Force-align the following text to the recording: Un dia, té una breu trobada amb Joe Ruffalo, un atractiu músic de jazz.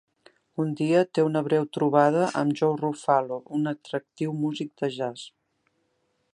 Un 0.61 0.69
dia, 0.77 1.01
té 1.17 1.25
una 1.25 1.43
breu 1.47 1.67
trobada 1.77 2.23
amb 2.41 2.57
Joe 2.61 2.79
Ruffalo, 2.81 3.37
un 3.59 3.73
atractiu 3.75 4.35
músic 4.47 4.75
de 4.83 4.93
jazz. 4.99 5.31